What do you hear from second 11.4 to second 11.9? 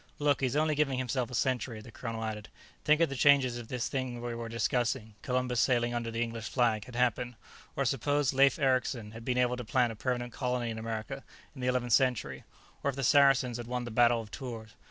in the